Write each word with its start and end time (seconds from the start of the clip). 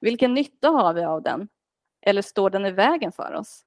Vilken 0.00 0.34
nytta 0.34 0.68
har 0.68 0.94
vi 0.94 1.02
av 1.02 1.22
den? 1.22 1.48
Eller 2.06 2.22
står 2.22 2.50
den 2.50 2.66
i 2.66 2.70
vägen 2.70 3.12
för 3.12 3.34
oss? 3.34 3.64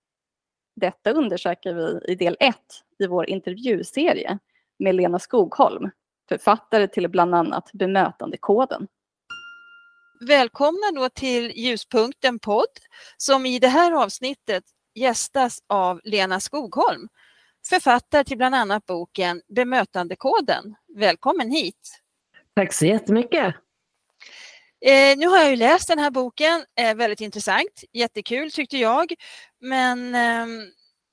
Detta 0.75 1.11
undersöker 1.11 1.73
vi 1.73 2.11
i 2.11 2.15
del 2.15 2.37
1 2.39 2.55
i 2.99 3.07
vår 3.07 3.29
intervjuserie 3.29 4.39
med 4.79 4.95
Lena 4.95 5.19
Skogholm, 5.19 5.89
författare 6.29 6.88
till 6.88 7.09
bland 7.09 7.35
annat 7.35 7.69
Bemötandekoden. 7.73 8.88
Välkomna 10.27 10.91
då 10.95 11.09
till 11.09 11.51
Ljuspunkten 11.55 12.39
podd 12.39 12.79
som 13.17 13.45
i 13.45 13.59
det 13.59 13.67
här 13.67 13.91
avsnittet 13.91 14.63
gästas 14.95 15.59
av 15.67 16.02
Lena 16.03 16.39
Skogholm, 16.39 17.07
författare 17.69 18.23
till 18.23 18.38
bland 18.38 18.55
annat 18.55 18.85
boken 18.85 19.41
Bemötandekoden. 19.55 20.75
Välkommen 20.95 21.52
hit! 21.52 22.02
Tack 22.55 22.73
så 22.73 22.86
jättemycket! 22.86 23.55
Eh, 24.86 25.17
nu 25.17 25.28
har 25.28 25.38
jag 25.38 25.50
ju 25.50 25.56
läst 25.56 25.88
den 25.88 26.00
här 26.00 26.12
boken, 26.12 26.66
eh, 26.80 26.95
väldigt 26.95 27.22
intressant, 27.22 27.84
jättekul 27.94 28.52
tyckte 28.52 28.78
jag, 28.78 29.14
men 29.62 30.16
eh, 30.16 30.45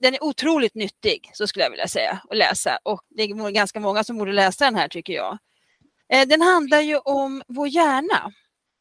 den 0.01 0.15
är 0.15 0.25
otroligt 0.25 0.75
nyttig, 0.75 1.31
så 1.33 1.47
skulle 1.47 1.65
jag 1.65 1.71
vilja 1.71 1.89
säga, 1.89 2.21
att 2.31 2.37
läsa 2.37 2.79
och 2.83 3.01
det 3.09 3.23
är 3.23 3.51
ganska 3.51 3.81
många 3.81 4.05
som 4.05 4.19
borde 4.19 4.33
läsa 4.33 4.65
den 4.65 4.75
här 4.75 4.89
tycker 4.89 5.13
jag. 5.13 5.39
Eh, 6.13 6.29
den 6.29 6.43
handlar 6.43 6.81
ju 6.81 6.99
om 6.99 7.43
vår 7.49 7.69
hjärna. 7.69 8.33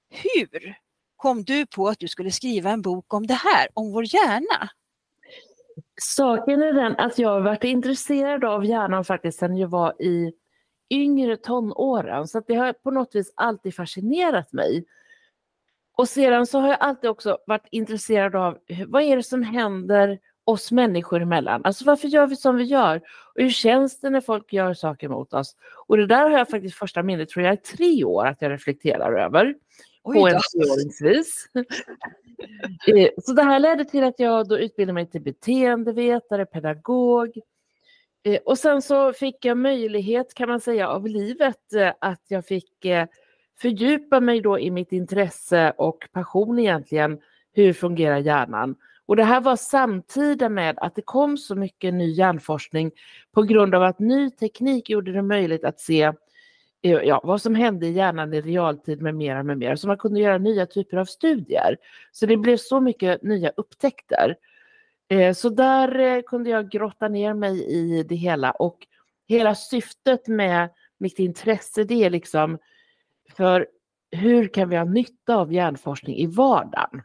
Hur 0.09 0.75
kom 1.15 1.43
du 1.43 1.65
på 1.65 1.87
att 1.87 1.99
du 1.99 2.07
skulle 2.07 2.31
skriva 2.31 2.71
en 2.71 2.81
bok 2.81 3.13
om 3.13 3.27
det 3.27 3.33
här, 3.33 3.67
om 3.73 3.91
vår 3.91 4.15
hjärna? 4.15 4.69
Saken 6.01 6.61
är 6.61 6.73
den 6.73 6.95
att 6.95 7.19
jag 7.19 7.29
har 7.29 7.41
varit 7.41 7.63
intresserad 7.63 8.43
av 8.43 8.65
hjärnan 8.65 9.05
faktiskt 9.05 9.39
sedan 9.39 9.57
jag 9.57 9.67
var 9.67 10.01
i 10.01 10.33
yngre 10.89 11.37
tonåren. 11.37 12.27
Så 12.27 12.41
det 12.47 12.55
har 12.55 12.73
på 12.73 12.91
något 12.91 13.15
vis 13.15 13.33
alltid 13.35 13.75
fascinerat 13.75 14.53
mig. 14.53 14.85
Och 15.97 16.09
sedan 16.09 16.47
så 16.47 16.59
har 16.59 16.67
jag 16.67 16.77
alltid 16.79 17.09
också 17.09 17.37
varit 17.45 17.67
intresserad 17.71 18.35
av 18.35 18.57
vad 18.87 19.03
är 19.03 19.15
det 19.15 19.23
som 19.23 19.43
händer 19.43 20.19
oss 20.43 20.71
människor 20.71 21.21
emellan? 21.21 21.61
Alltså 21.65 21.85
varför 21.85 22.07
gör 22.07 22.27
vi 22.27 22.35
som 22.35 22.55
vi 22.55 22.63
gör? 22.63 22.95
Och 23.35 23.41
hur 23.41 23.49
känns 23.49 23.99
det 23.99 24.09
när 24.09 24.21
folk 24.21 24.53
gör 24.53 24.73
saker 24.73 25.07
mot 25.09 25.33
oss? 25.33 25.55
Och 25.87 25.97
det 25.97 26.05
där 26.05 26.29
har 26.29 26.37
jag 26.37 26.49
faktiskt 26.49 26.75
första 26.75 27.03
minnet, 27.03 27.29
tror 27.29 27.45
jag, 27.45 27.53
i 27.53 27.57
tre 27.57 28.03
år 28.03 28.25
att 28.25 28.41
jag 28.41 28.51
reflekterar 28.51 29.13
över. 29.13 29.55
På 30.03 30.27
en 30.27 30.39
treåringsvis. 30.53 31.45
Eh, 32.87 33.09
så 33.17 33.33
det 33.33 33.43
här 33.43 33.59
ledde 33.59 33.85
till 33.85 34.03
att 34.03 34.19
jag 34.19 34.47
då 34.47 34.59
utbildade 34.59 34.93
mig 34.93 35.09
till 35.09 35.21
beteendevetare, 35.21 36.45
pedagog, 36.45 37.39
Eh, 38.23 38.39
och 38.45 38.57
sen 38.57 38.81
så 38.81 39.13
fick 39.13 39.45
jag 39.45 39.57
möjlighet 39.57 40.33
kan 40.33 40.49
man 40.49 40.59
säga 40.59 40.87
av 40.87 41.07
livet 41.07 41.73
eh, 41.73 41.93
att 42.01 42.21
jag 42.27 42.45
fick 42.45 42.85
eh, 42.85 43.07
fördjupa 43.61 44.19
mig 44.19 44.41
då 44.41 44.59
i 44.59 44.71
mitt 44.71 44.91
intresse 44.91 45.73
och 45.77 46.07
passion 46.11 46.59
egentligen. 46.59 47.19
Hur 47.53 47.73
fungerar 47.73 48.17
hjärnan? 48.17 48.75
Och 49.05 49.15
det 49.15 49.23
här 49.23 49.41
var 49.41 49.55
samtida 49.55 50.49
med 50.49 50.79
att 50.79 50.95
det 50.95 51.01
kom 51.01 51.37
så 51.37 51.55
mycket 51.55 51.93
ny 51.93 52.11
hjärnforskning 52.11 52.91
på 53.31 53.43
grund 53.43 53.75
av 53.75 53.83
att 53.83 53.99
ny 53.99 54.29
teknik 54.29 54.89
gjorde 54.89 55.11
det 55.11 55.21
möjligt 55.21 55.63
att 55.63 55.79
se 55.79 56.11
ja, 56.81 57.21
vad 57.23 57.41
som 57.41 57.55
hände 57.55 57.87
i 57.87 57.91
hjärnan 57.91 58.33
i 58.33 58.41
realtid 58.41 59.01
med 59.01 59.15
mera, 59.15 59.43
med 59.43 59.57
mera. 59.57 59.77
Så 59.77 59.87
man 59.87 59.97
kunde 59.97 60.19
göra 60.19 60.37
nya 60.37 60.65
typer 60.65 60.97
av 60.97 61.05
studier. 61.05 61.77
Så 62.11 62.25
det 62.25 62.37
blev 62.37 62.57
så 62.57 62.79
mycket 62.79 63.23
nya 63.23 63.51
upptäckter. 63.57 64.35
Eh, 65.09 65.33
så 65.33 65.49
där 65.49 65.99
eh, 65.99 66.21
kunde 66.21 66.49
jag 66.49 66.69
grotta 66.69 67.07
ner 67.07 67.33
mig 67.33 67.65
i 67.65 68.03
det 68.03 68.15
hela 68.15 68.51
och 68.51 68.77
hela 69.27 69.55
syftet 69.55 70.27
med 70.27 70.69
mitt 70.97 71.19
intresse 71.19 71.83
det 71.83 72.03
är 72.03 72.09
liksom 72.09 72.57
för 73.37 73.67
hur 74.11 74.47
kan 74.47 74.69
vi 74.69 74.75
ha 74.75 74.83
nytta 74.83 75.35
av 75.35 75.53
hjärnforskning 75.53 76.15
i 76.15 76.25
vardagen? 76.25 77.01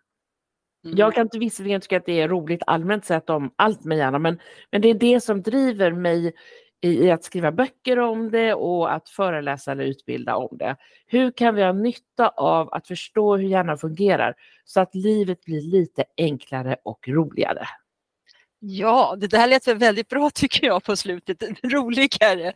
Mm. 0.85 0.97
Jag 0.97 1.15
kan 1.15 1.23
inte 1.23 1.39
visserligen 1.39 1.81
tycka 1.81 1.97
att 1.97 2.07
det 2.07 2.21
är 2.21 2.29
roligt 2.29 2.63
allmänt 2.67 3.05
sett 3.05 3.31
om 3.31 3.53
allt 3.57 3.85
med 3.85 3.99
hjärnan 3.99 4.23
men, 4.23 4.39
men 4.71 4.81
det 4.81 4.89
är 4.89 4.95
det 4.95 5.21
som 5.21 5.43
driver 5.43 5.93
mig 5.93 6.33
i, 6.81 7.05
i 7.05 7.11
att 7.11 7.25
skriva 7.25 7.53
böcker 7.53 7.99
om 7.99 8.31
det 8.31 8.55
och 8.55 8.93
att 8.95 9.09
föreläsa 9.09 9.73
eller 9.73 9.85
utbilda 9.85 10.37
om 10.37 10.57
det. 10.59 10.77
Hur 11.07 11.31
kan 11.31 11.55
vi 11.55 11.63
ha 11.63 11.73
nytta 11.73 12.29
av 12.29 12.75
att 12.75 12.89
förstå 12.89 13.37
hur 13.37 13.49
hjärnan 13.49 13.79
fungerar 13.79 14.35
så 14.65 14.81
att 14.81 14.95
livet 14.95 15.45
blir 15.45 15.61
lite 15.61 16.05
enklare 16.17 16.77
och 16.83 17.09
roligare? 17.09 17.67
Ja, 18.67 19.17
det 19.19 19.27
där 19.27 19.47
lät 19.47 19.69
väldigt 19.69 20.09
bra 20.09 20.31
tycker 20.35 20.67
jag 20.67 20.85
på 20.85 20.97
slutet, 20.97 21.43
roligare. 21.63 22.53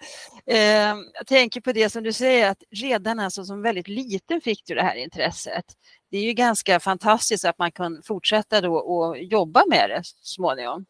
Eh, 0.46 0.96
jag 1.14 1.26
tänker 1.26 1.60
på 1.60 1.72
det 1.72 1.90
som 1.90 2.02
du 2.02 2.12
säger 2.12 2.50
att 2.50 2.62
redan 2.70 3.18
alltså 3.18 3.44
som 3.44 3.62
väldigt 3.62 3.88
liten 3.88 4.40
fick 4.40 4.66
du 4.66 4.74
det 4.74 4.82
här 4.82 4.96
intresset. 4.96 5.64
Det 6.10 6.18
är 6.18 6.22
ju 6.22 6.32
ganska 6.32 6.80
fantastiskt 6.80 7.44
att 7.44 7.58
man 7.58 7.72
kan 7.72 8.02
fortsätta 8.04 8.60
då 8.60 8.76
och 8.76 9.18
jobba 9.18 9.64
med 9.66 9.90
det 9.90 10.02
småningom. 10.22 10.86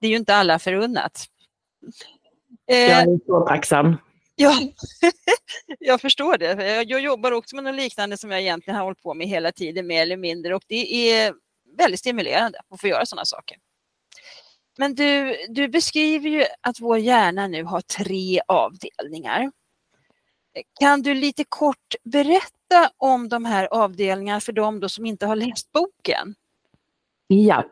Det 0.00 0.06
är 0.06 0.10
ju 0.10 0.16
inte 0.16 0.34
alla 0.34 0.58
förunnat. 0.58 1.26
Eh, 2.70 2.76
jag 2.76 3.02
är 3.02 3.26
så 3.26 3.46
tacksam. 3.46 3.96
Ja, 4.36 4.58
jag 5.78 6.00
förstår 6.00 6.38
det. 6.38 6.82
Jag 6.82 7.00
jobbar 7.00 7.32
också 7.32 7.56
med 7.56 7.64
något 7.64 7.74
liknande 7.74 8.16
som 8.16 8.30
jag 8.30 8.40
egentligen 8.40 8.76
har 8.76 8.84
hållit 8.84 9.02
på 9.02 9.14
med 9.14 9.26
hela 9.26 9.52
tiden 9.52 9.86
mer 9.86 10.02
eller 10.02 10.16
mindre 10.16 10.54
och 10.54 10.64
det 10.66 11.12
är 11.12 11.34
väldigt 11.76 12.00
stimulerande 12.00 12.58
att 12.68 12.80
få 12.80 12.88
göra 12.88 13.06
sådana 13.06 13.24
saker. 13.24 13.56
Men 14.80 14.94
du, 14.94 15.36
du 15.48 15.68
beskriver 15.68 16.30
ju 16.30 16.44
att 16.60 16.80
vår 16.80 16.98
hjärna 16.98 17.46
nu 17.46 17.64
har 17.64 17.80
tre 17.80 18.40
avdelningar. 18.48 19.52
Kan 20.80 21.02
du 21.02 21.14
lite 21.14 21.44
kort 21.48 21.94
berätta 22.04 22.90
om 22.96 23.28
de 23.28 23.44
här 23.44 23.68
avdelningarna 23.70 24.40
för 24.40 24.52
de 24.52 24.88
som 24.88 25.06
inte 25.06 25.26
har 25.26 25.36
läst 25.36 25.72
boken? 25.72 26.34
Ja. 27.26 27.64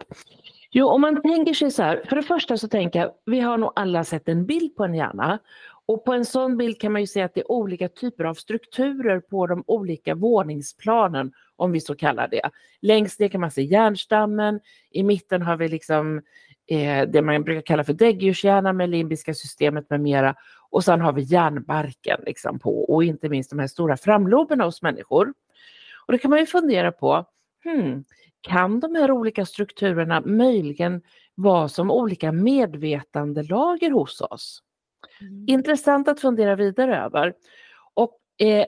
Jo, 0.71 0.89
om 0.89 1.01
man 1.01 1.23
tänker 1.23 1.55
sig 1.55 1.71
så 1.71 1.83
här, 1.83 2.05
för 2.09 2.17
det 2.17 2.23
första 2.23 2.57
så 2.57 2.69
tänker 2.69 2.99
jag, 2.99 3.13
vi 3.27 3.41
har 3.41 3.59
nog 3.59 3.73
alla 3.77 4.05
sett 4.05 4.29
en 4.29 4.47
bild 4.47 4.77
på 4.77 4.85
en 4.85 4.95
hjärna 4.95 5.39
och 5.87 6.05
på 6.05 6.13
en 6.13 6.25
sån 6.25 6.57
bild 6.57 6.81
kan 6.81 6.93
man 6.93 7.01
ju 7.01 7.07
se 7.07 7.23
att 7.23 7.35
det 7.35 7.41
är 7.41 7.53
olika 7.53 7.89
typer 7.89 8.25
av 8.25 8.35
strukturer 8.35 9.21
på 9.21 9.47
de 9.47 9.65
olika 9.67 10.15
våningsplanen, 10.15 11.33
om 11.57 11.73
vi 11.73 11.81
så 11.81 11.95
kallar 11.95 12.29
det. 12.29 12.51
Längst 12.81 13.21
ner 13.21 13.29
kan 13.29 13.41
man 13.41 13.51
se 13.51 13.63
hjärnstammen, 13.63 14.61
i 14.91 15.03
mitten 15.03 15.43
har 15.43 15.57
vi 15.57 15.69
liksom 15.69 16.23
eh, 16.69 17.09
det 17.09 17.23
man 17.23 17.43
brukar 17.43 17.63
kalla 17.63 17.85
för 17.85 17.93
däggdjurshjärnan 17.93 18.77
med 18.77 18.91
limbiska 18.91 19.35
systemet 19.35 19.91
med 19.91 20.01
mera. 20.01 20.35
Och 20.71 20.85
sen 20.85 21.01
har 21.01 21.13
vi 21.13 21.23
hjärnbarken 21.23 22.21
liksom 22.27 22.59
på 22.59 22.85
och 22.85 23.05
inte 23.05 23.29
minst 23.29 23.51
de 23.51 23.59
här 23.59 23.67
stora 23.67 23.97
framloberna 23.97 24.65
hos 24.65 24.83
människor. 24.83 25.35
Och 26.07 26.13
då 26.13 26.19
kan 26.19 26.31
man 26.31 26.41
ju 26.41 26.47
fundera 26.47 26.93
på, 26.93 27.25
hmm, 27.65 28.05
kan 28.41 28.81
de 28.81 28.95
här 28.95 29.11
olika 29.11 29.47
strukturerna 29.47 30.21
möjligen 30.21 31.03
vara 31.35 31.69
som 31.69 31.91
olika 31.91 32.33
medvetandelager 32.33 33.91
hos 33.91 34.21
oss? 34.21 34.63
Mm. 35.21 35.45
Intressant 35.49 36.09
att 36.09 36.21
fundera 36.21 36.57
vidare 36.57 36.99
över. 36.99 37.35
Och 37.95 38.19
eh, 38.39 38.67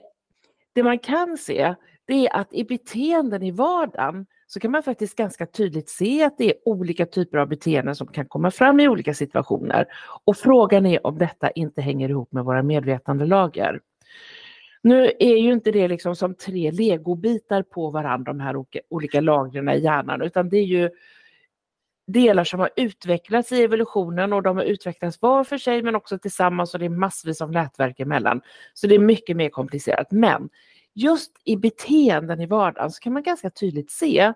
det 0.73 0.83
man 0.83 0.99
kan 0.99 1.37
se, 1.37 1.75
det 2.05 2.27
är 2.27 2.35
att 2.35 2.53
i 2.53 2.63
beteenden 2.63 3.43
i 3.43 3.51
vardagen 3.51 4.25
så 4.53 4.59
kan 4.59 4.71
man 4.71 4.83
faktiskt 4.83 5.15
ganska 5.15 5.45
tydligt 5.45 5.89
se 5.89 6.23
att 6.23 6.37
det 6.37 6.45
är 6.45 6.53
olika 6.65 7.05
typer 7.05 7.37
av 7.37 7.47
beteenden 7.47 7.95
som 7.95 8.07
kan 8.07 8.25
komma 8.25 8.51
fram 8.51 8.79
i 8.79 8.87
olika 8.87 9.13
situationer. 9.13 9.85
Och 10.25 10.37
frågan 10.37 10.85
är 10.85 11.07
om 11.07 11.17
detta 11.17 11.51
inte 11.51 11.81
hänger 11.81 12.09
ihop 12.09 12.31
med 12.31 12.43
våra 12.43 12.63
medvetandelager. 12.63 13.79
Nu 14.81 15.11
är 15.19 15.37
ju 15.37 15.53
inte 15.53 15.71
det 15.71 15.87
liksom 15.87 16.15
som 16.15 16.35
tre 16.35 16.71
legobitar 16.71 17.63
på 17.63 17.89
varandra, 17.89 18.33
de 18.33 18.39
här 18.39 18.65
olika 18.89 19.21
lagren 19.21 19.69
i 19.69 19.79
hjärnan, 19.79 20.21
utan 20.21 20.49
det 20.49 20.57
är 20.57 20.65
ju 20.65 20.89
delar 22.07 22.43
som 22.43 22.59
har 22.59 22.69
utvecklats 22.75 23.51
i 23.51 23.63
evolutionen 23.63 24.33
och 24.33 24.43
de 24.43 24.57
har 24.57 24.63
utvecklats 24.63 25.21
var 25.21 25.43
för 25.43 25.57
sig 25.57 25.83
men 25.83 25.95
också 25.95 26.19
tillsammans 26.19 26.73
och 26.73 26.79
det 26.79 26.85
är 26.85 26.89
massvis 26.89 27.41
av 27.41 27.51
nätverk 27.51 27.99
emellan. 27.99 28.41
Så 28.73 28.87
det 28.87 28.95
är 28.95 28.99
mycket 28.99 29.37
mer 29.37 29.49
komplicerat. 29.49 30.11
Men 30.11 30.49
just 30.93 31.31
i 31.43 31.57
beteenden 31.57 32.41
i 32.41 32.45
vardagen 32.45 32.91
så 32.91 32.99
kan 32.99 33.13
man 33.13 33.23
ganska 33.23 33.49
tydligt 33.49 33.91
se 33.91 34.33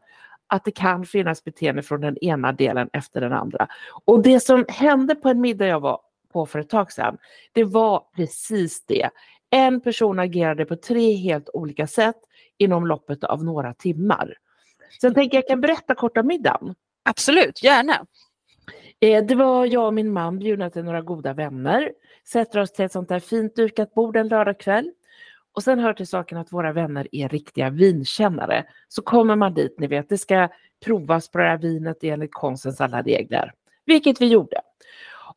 att 0.48 0.66
det 0.66 0.72
kan 0.72 1.06
finnas 1.06 1.44
beteende 1.44 1.84
från 1.84 2.02
den 2.02 2.18
ena 2.18 2.52
delen 2.52 2.90
efter 2.94 3.22
den 3.22 3.34
andra. 3.34 3.68
Och 4.06 4.24
det 4.24 4.40
som 4.40 4.66
hände 4.70 5.16
på 5.16 5.30
en 5.30 5.42
middag 5.42 5.68
jag 5.68 5.80
var 5.80 6.00
på 6.34 6.46
för 6.46 6.60
ett 6.60 6.70
tag 6.70 6.92
sedan, 6.92 7.18
det 7.52 7.64
var 7.64 8.04
precis 8.16 8.86
det. 8.86 9.10
En 9.50 9.82
person 9.82 10.20
agerade 10.20 10.66
på 10.66 10.76
tre 10.76 11.16
helt 11.16 11.50
olika 11.54 11.88
sätt 11.88 12.16
inom 12.58 12.88
loppet 12.88 13.24
av 13.24 13.44
några 13.44 13.74
timmar. 13.74 14.38
Sen 15.02 15.14
tänker 15.14 15.38
jag 15.38 15.48
kan 15.48 15.62
berätta 15.62 15.96
kort 15.96 16.18
om 16.18 16.28
middagen. 16.28 16.76
Absolut, 17.04 17.64
gärna. 17.64 18.06
Eh, 19.00 19.26
det 19.26 19.36
var 19.36 19.66
jag 19.66 19.86
och 19.86 19.94
min 19.94 20.14
man 20.14 20.40
bjudna 20.40 20.70
till 20.70 20.84
några 20.84 21.02
goda 21.02 21.34
vänner. 21.34 21.92
Sätter 22.28 22.60
oss 22.60 22.72
till 22.72 22.86
ett 22.86 22.92
sånt 22.92 23.10
där 23.10 23.20
fint 23.20 23.56
dukat 23.56 23.94
bord 23.94 24.18
en 24.18 24.28
lördagkväll. 24.28 24.92
Och 25.56 25.64
sen 25.64 25.80
hör 25.80 25.94
till 25.94 26.08
saken 26.08 26.38
att 26.38 26.54
våra 26.54 26.74
vänner 26.74 27.08
är 27.12 27.30
riktiga 27.30 27.70
vinkännare. 27.70 28.66
Så 28.88 29.02
kommer 29.02 29.36
man 29.36 29.54
dit, 29.54 29.80
ni 29.80 29.88
vet, 29.88 30.10
det 30.10 30.18
ska 30.18 30.50
provas 30.86 31.32
på 31.32 31.38
det 31.38 31.44
här 31.44 31.58
vinet 31.58 32.04
enligt 32.04 32.34
konstens 32.34 32.82
alla 32.82 33.02
regler. 33.02 33.54
Vilket 33.86 34.22
vi 34.22 34.28
gjorde. 34.28 34.62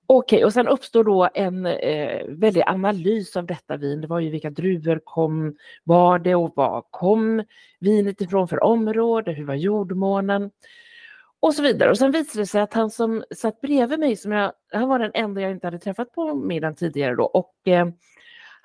Okej, 0.07 0.45
och 0.45 0.53
sen 0.53 0.69
uppstår 0.69 1.05
då 1.05 1.29
en 1.35 1.67
eh, 1.67 2.23
väldig 2.29 2.63
analys 2.67 3.37
av 3.37 3.47
detta 3.47 3.77
vin. 3.77 4.01
Det 4.01 4.07
var 4.07 4.21
ju 4.21 4.31
vilka 4.31 4.51
druvor 4.51 5.01
kom, 5.05 5.57
var 5.85 6.19
det 6.19 6.35
och 6.35 6.53
var 6.57 6.85
kom 6.91 7.45
vinet 7.81 8.21
ifrån 8.21 8.49
för 8.49 8.65
område, 8.65 9.33
hur 9.33 9.45
var 9.45 9.55
jordmånen 9.55 10.51
och 11.41 11.55
så 11.55 11.63
vidare. 11.63 11.91
Och 11.91 11.99
sen 11.99 12.11
visade 12.11 12.43
det 12.43 12.47
sig 12.47 12.61
att 12.61 12.75
han 12.75 12.91
som 12.91 13.25
satt 13.37 13.61
bredvid 13.61 13.99
mig, 13.99 14.17
som 14.17 14.33
jag, 14.33 14.53
han 14.73 14.89
var 14.89 14.99
den 14.99 15.11
enda 15.15 15.41
jag 15.41 15.51
inte 15.51 15.67
hade 15.67 15.79
träffat 15.79 16.13
på 16.13 16.35
middagen 16.35 16.75
tidigare 16.75 17.15
då 17.15 17.25
och 17.25 17.69
eh, 17.69 17.89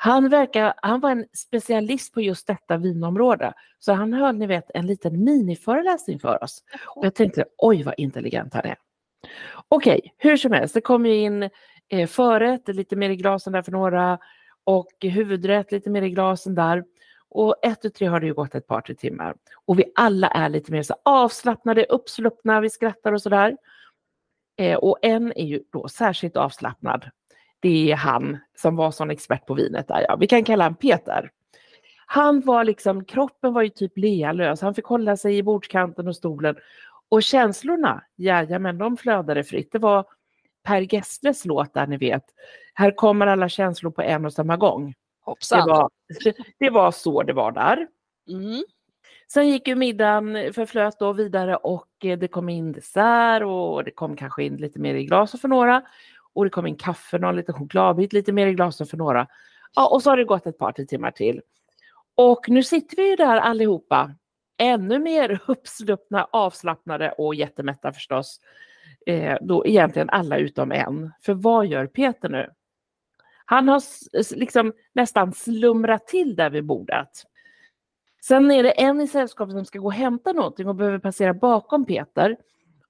han, 0.05 0.29
verkar, 0.29 0.73
han 0.81 0.99
var 0.99 1.11
en 1.11 1.25
specialist 1.33 2.13
på 2.13 2.21
just 2.21 2.47
detta 2.47 2.77
vinområde. 2.77 3.53
Så 3.79 3.93
han 3.93 4.13
höll, 4.13 4.37
ni 4.37 4.47
vet, 4.47 4.71
en 4.73 4.87
liten 4.87 5.23
miniföreläsning 5.23 6.19
för 6.19 6.43
oss. 6.43 6.63
Och 6.85 7.05
jag 7.05 7.15
tänkte, 7.15 7.45
oj 7.57 7.83
vad 7.83 7.93
intelligent 7.97 8.53
han 8.53 8.65
är. 8.65 8.75
Okej, 9.67 10.13
hur 10.17 10.37
som 10.37 10.51
helst, 10.51 10.73
det 10.73 10.81
kom 10.81 11.05
ju 11.05 11.15
in 11.15 11.49
eh, 11.89 12.07
förrätt, 12.07 12.67
lite 12.67 12.95
mer 12.95 13.09
i 13.09 13.15
glasen 13.15 13.53
där 13.53 13.61
för 13.61 13.71
några 13.71 14.19
och 14.63 14.91
huvudrätt 15.01 15.71
lite 15.71 15.89
mer 15.89 16.01
i 16.01 16.09
glasen 16.09 16.55
där. 16.55 16.83
Och 17.29 17.55
ett 17.65 17.85
och 17.85 17.93
tre 17.93 18.07
har 18.07 18.19
det 18.19 18.25
ju 18.25 18.33
gått 18.33 18.55
ett 18.55 18.67
par, 18.67 18.81
tre 18.81 18.95
timmar. 18.95 19.35
Och 19.65 19.79
vi 19.79 19.83
alla 19.95 20.27
är 20.27 20.49
lite 20.49 20.71
mer 20.71 20.83
så 20.83 20.95
avslappnade, 21.05 21.85
uppsluppna, 21.85 22.61
vi 22.61 22.69
skrattar 22.69 23.11
och 23.11 23.21
sådär. 23.21 23.57
Eh, 24.57 24.77
och 24.77 24.97
en 25.01 25.33
är 25.35 25.45
ju 25.45 25.63
då 25.71 25.87
särskilt 25.87 26.37
avslappnad. 26.37 27.09
Det 27.63 27.91
är 27.91 27.95
han 27.95 28.37
som 28.55 28.75
var 28.75 28.91
sån 28.91 29.11
expert 29.11 29.45
på 29.45 29.53
vinet 29.53 29.87
där, 29.87 30.05
ja. 30.07 30.15
Vi 30.15 30.27
kan 30.27 30.43
kalla 30.43 30.63
honom 30.63 30.75
Peter. 30.75 31.31
Han 32.05 32.41
var 32.41 32.63
liksom, 32.63 33.05
kroppen 33.05 33.53
var 33.53 33.61
ju 33.61 33.69
typ 33.69 33.97
lealös. 33.97 34.61
Han 34.61 34.75
fick 34.75 34.85
hålla 34.85 35.17
sig 35.17 35.37
i 35.37 35.43
bordskanten 35.43 36.07
och 36.07 36.15
stolen 36.15 36.55
och 37.09 37.23
känslorna, 37.23 38.03
jajamän, 38.15 38.77
de 38.77 38.97
flödade 38.97 39.43
fritt. 39.43 39.71
Det 39.71 39.79
var 39.79 40.05
Per 40.63 40.93
Gessles 40.93 41.45
låt 41.45 41.73
där 41.73 41.87
ni 41.87 41.97
vet. 41.97 42.23
Här 42.73 42.91
kommer 42.91 43.27
alla 43.27 43.49
känslor 43.49 43.91
på 43.91 44.01
en 44.01 44.25
och 44.25 44.33
samma 44.33 44.57
gång. 44.57 44.93
Hoppsan. 45.21 45.67
Det 45.67 45.73
var, 45.73 45.89
det 46.59 46.69
var 46.69 46.91
så 46.91 47.23
det 47.23 47.33
var 47.33 47.51
där. 47.51 47.87
Mm. 48.29 48.63
Sen 49.33 49.49
gick 49.49 49.67
ju 49.67 49.75
middagen 49.75 50.53
förflöt 50.53 50.99
då 50.99 51.13
vidare 51.13 51.55
och 51.55 51.87
eh, 52.03 52.17
det 52.17 52.27
kom 52.27 52.49
in 52.49 52.71
dessert 52.71 53.43
och 53.43 53.83
det 53.83 53.91
kom 53.91 54.15
kanske 54.15 54.43
in 54.43 54.55
lite 54.55 54.79
mer 54.79 54.95
i 54.95 55.05
glasen 55.05 55.39
för 55.39 55.47
några. 55.47 55.81
Och 56.35 56.43
det 56.43 56.49
kom 56.49 56.67
in 56.67 56.75
kaffe, 56.75 57.17
någon 57.17 57.35
liten 57.35 57.55
chokladbit, 57.55 58.13
lite 58.13 58.31
mer 58.31 58.47
i 58.47 58.53
glasen 58.53 58.87
för 58.87 58.97
några. 58.97 59.27
Ja, 59.75 59.87
och 59.87 60.03
så 60.03 60.09
har 60.09 60.17
det 60.17 60.23
gått 60.23 60.47
ett 60.47 60.57
par 60.57 60.71
tre 60.71 60.85
timmar 60.85 61.11
till. 61.11 61.41
Och 62.15 62.49
nu 62.49 62.63
sitter 62.63 62.97
vi 62.97 63.09
ju 63.09 63.15
där 63.15 63.37
allihopa 63.37 64.15
ännu 64.57 64.99
mer 64.99 65.39
uppsluppna, 65.47 66.27
avslappnade 66.31 67.11
och 67.11 67.35
jättemätta 67.35 67.93
förstås. 67.93 68.39
Eh, 69.05 69.37
då 69.41 69.65
egentligen 69.65 70.09
alla 70.09 70.37
utom 70.37 70.71
en. 70.71 71.11
För 71.21 71.33
vad 71.33 71.65
gör 71.65 71.87
Peter 71.87 72.29
nu? 72.29 72.49
Han 73.45 73.67
har 73.67 73.81
liksom 74.35 74.73
nästan 74.93 75.33
slumrat 75.33 76.07
till 76.07 76.35
där 76.35 76.49
vid 76.49 76.65
bordet. 76.65 77.09
Sen 78.21 78.51
är 78.51 78.63
det 78.63 78.71
en 78.71 79.01
i 79.01 79.07
sällskapet 79.07 79.53
som 79.53 79.65
ska 79.65 79.79
gå 79.79 79.85
och 79.85 79.93
hämta 79.93 80.33
någonting 80.33 80.67
och 80.67 80.75
behöver 80.75 80.99
passera 80.99 81.33
bakom 81.33 81.85
Peter. 81.85 82.37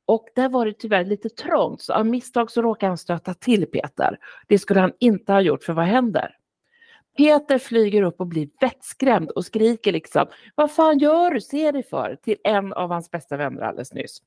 Och 0.06 0.28
där 0.36 0.50
var 0.50 0.66
det 0.66 0.74
tyvärr 0.74 1.06
lite 1.06 1.30
trångt, 1.30 1.82
så 1.82 1.94
av 1.94 2.06
misstag 2.06 2.52
så 2.52 2.62
råkade 2.62 2.90
han 2.90 2.98
stöta 2.98 3.34
till 3.34 3.66
Peter. 3.66 4.18
Det 4.48 4.60
skulle 4.60 4.80
han 4.80 4.94
inte 5.00 5.34
ha 5.34 5.42
gjort, 5.42 5.64
för 5.64 5.74
vad 5.74 5.86
händer? 5.86 6.38
Peter 7.18 7.58
flyger 7.58 8.02
upp 8.02 8.20
och 8.20 8.28
blir 8.28 8.50
vettskrämd 8.62 9.30
och 9.30 9.46
skriker 9.46 9.92
liksom 9.92 10.26
Vad 10.56 10.72
fan 10.72 11.00
gör 11.00 11.32
du? 11.32 11.42
Se 11.42 11.72
dig 11.72 11.84
för! 11.84 12.18
till 12.24 12.38
en 12.44 12.74
av 12.74 12.90
hans 12.90 13.12
bästa 13.12 13.38
vänner 13.38 13.62
alldeles 13.62 13.94
nyss. 13.94 14.22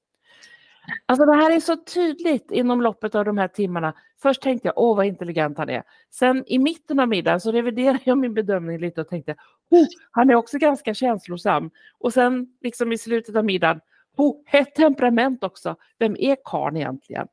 Alltså 1.06 1.26
det 1.26 1.34
här 1.34 1.56
är 1.56 1.61
så 1.61 1.76
tydligt 1.76 2.50
inom 2.50 2.82
loppet 2.82 3.14
av 3.14 3.25
de 3.25 3.38
här 3.38 3.49
timmarna. 3.49 3.94
Först 4.23 4.43
tänkte 4.43 4.69
jag, 4.69 4.78
åh 4.78 4.96
vad 4.96 5.06
intelligent 5.06 5.58
han 5.58 5.70
är. 5.70 5.82
Sen 6.11 6.44
i 6.46 6.58
mitten 6.58 7.00
av 7.00 7.08
middagen 7.08 7.40
så 7.40 7.52
reviderade 7.52 8.00
jag 8.05 8.19
min 8.19 8.34
bedömning 8.34 8.78
lite 8.78 9.00
och 9.00 9.08
tänkte, 9.08 9.37
oh, 9.70 9.87
han 10.11 10.31
är 10.31 10.34
också 10.34 10.58
ganska 10.58 10.94
känslosam. 10.94 11.70
Och 11.99 12.12
sen 12.12 12.46
liksom 12.61 12.93
i 12.93 12.99
slutet 12.99 13.37
av 13.37 13.44
middagen, 13.44 13.81
oh, 14.17 14.43
hett 14.47 14.75
temperament 14.75 15.45
också. 15.45 15.77
Vem 15.99 16.17
är 16.19 16.37
karln 16.45 16.77
egentligen? 16.77 17.29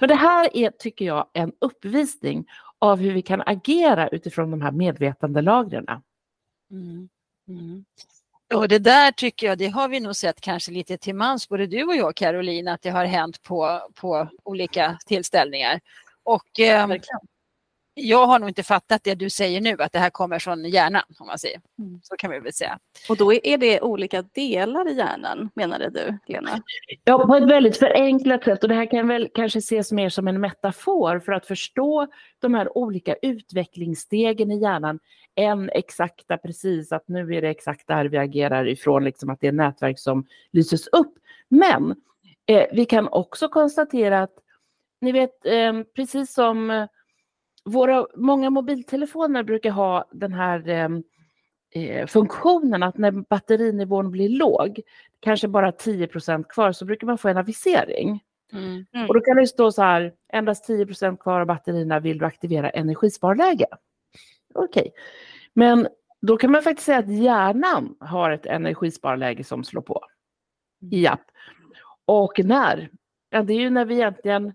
Men 0.00 0.08
det 0.08 0.14
här 0.14 0.56
är, 0.56 0.70
tycker 0.70 1.04
jag, 1.04 1.26
en 1.32 1.52
uppvisning 1.60 2.46
av 2.78 2.98
hur 2.98 3.12
vi 3.12 3.22
kan 3.22 3.42
agera 3.46 4.08
utifrån 4.08 4.50
de 4.50 4.62
här 4.62 4.72
medvetandelagren. 4.72 5.86
Mm. 6.70 7.08
Mm. 7.48 7.84
Och 8.54 8.68
det 8.68 8.78
där 8.78 9.12
tycker 9.12 9.46
jag, 9.46 9.58
det 9.58 9.68
har 9.68 9.88
vi 9.88 10.00
nog 10.00 10.16
sett 10.16 10.40
kanske 10.40 10.72
lite 10.72 10.98
till 10.98 11.14
mans, 11.14 11.48
både 11.48 11.66
du 11.66 11.84
och 11.84 11.96
jag 11.96 12.16
Caroline, 12.16 12.68
att 12.68 12.82
det 12.82 12.90
har 12.90 13.04
hänt 13.04 13.42
på, 13.42 13.80
på 13.94 14.28
olika 14.42 14.98
tillställningar. 15.06 15.80
Och 16.22 16.60
eh, 16.60 16.88
jag 17.94 18.26
har 18.26 18.38
nog 18.38 18.48
inte 18.48 18.62
fattat 18.62 19.04
det 19.04 19.14
du 19.14 19.30
säger 19.30 19.60
nu, 19.60 19.76
att 19.78 19.92
det 19.92 19.98
här 19.98 20.10
kommer 20.10 20.38
från 20.38 20.64
hjärnan, 20.64 21.02
om 21.18 21.26
man 21.26 21.38
säger. 21.38 21.60
Mm. 21.78 22.00
Så 22.02 22.16
kan 22.16 22.30
vi 22.30 22.40
väl 22.40 22.52
säga. 22.52 22.78
Och 23.08 23.16
då 23.16 23.32
är 23.32 23.58
det 23.58 23.80
olika 23.80 24.22
delar 24.22 24.88
i 24.88 24.94
hjärnan, 24.94 25.50
menade 25.54 25.90
du, 25.90 26.18
Lena? 26.32 26.62
Ja, 27.04 27.26
på 27.26 27.34
ett 27.34 27.50
väldigt 27.50 27.76
förenklat 27.76 28.44
sätt. 28.44 28.62
Och 28.62 28.68
det 28.68 28.74
här 28.74 28.90
kan 28.90 29.08
väl 29.08 29.28
kanske 29.34 29.58
ses 29.58 29.92
mer 29.92 30.08
som 30.08 30.28
en 30.28 30.40
metafor 30.40 31.18
för 31.18 31.32
att 31.32 31.46
förstå 31.46 32.06
de 32.38 32.54
här 32.54 32.78
olika 32.78 33.14
utvecklingsstegen 33.22 34.50
i 34.50 34.60
hjärnan 34.60 34.98
än 35.34 35.70
exakta 35.70 36.36
precis 36.36 36.92
att 36.92 37.08
nu 37.08 37.34
är 37.34 37.42
det 37.42 37.48
exakt 37.48 37.86
där 37.86 38.04
vi 38.04 38.18
agerar 38.18 38.68
ifrån, 38.68 39.04
liksom 39.04 39.30
att 39.30 39.40
det 39.40 39.48
är 39.48 39.52
nätverk 39.52 39.98
som 39.98 40.26
lyses 40.52 40.86
upp. 40.86 41.14
Men 41.48 41.94
eh, 42.46 42.66
vi 42.72 42.84
kan 42.84 43.08
också 43.08 43.48
konstatera 43.48 44.22
att 44.22 44.34
ni 45.00 45.12
vet, 45.12 45.46
eh, 45.46 45.72
precis 45.96 46.34
som 46.34 46.86
våra 47.64 48.06
många 48.14 48.50
mobiltelefoner 48.50 49.42
brukar 49.42 49.70
ha 49.70 50.08
den 50.12 50.32
här 50.32 50.68
eh, 50.68 50.88
eh 51.74 52.06
funktionen 52.06 52.82
att 52.82 52.98
när 52.98 53.10
batterinivån 53.10 54.10
blir 54.10 54.28
låg, 54.28 54.80
kanske 55.20 55.48
bara 55.48 55.70
10% 55.70 56.44
kvar, 56.48 56.72
så 56.72 56.84
brukar 56.84 57.06
man 57.06 57.18
få 57.18 57.28
en 57.28 57.36
avisering. 57.36 58.20
Mm. 58.52 58.86
Mm. 58.94 59.08
Och 59.08 59.14
då 59.14 59.20
kan 59.20 59.36
det 59.36 59.46
stå 59.46 59.72
så 59.72 59.82
här, 59.82 60.12
endast 60.32 60.68
10% 60.68 61.16
kvar 61.16 61.40
av 61.40 61.46
batterierna 61.46 62.00
vill 62.00 62.18
du 62.18 62.24
aktivera 62.24 62.70
energisparläge. 62.70 63.66
Okej, 64.54 64.80
okay. 64.80 64.92
men 65.52 65.88
då 66.20 66.36
kan 66.36 66.50
man 66.50 66.62
faktiskt 66.62 66.86
säga 66.86 66.98
att 66.98 67.12
hjärnan 67.12 67.96
har 68.00 68.30
ett 68.30 68.46
energisparläge 68.46 69.44
som 69.44 69.64
slår 69.64 69.82
på. 69.82 70.00
Japp. 70.80 71.20
Och 72.06 72.40
när? 72.44 72.90
Ja, 73.30 73.42
det 73.42 73.52
är 73.52 73.60
ju 73.60 73.70
när 73.70 73.84
vi 73.84 73.94
egentligen 73.94 74.52